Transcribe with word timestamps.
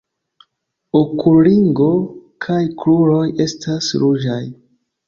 Okulringo 0.99 1.91
kaj 2.47 2.59
kruroj 2.81 3.25
estas 3.49 3.97
ruĝaj. 4.07 4.43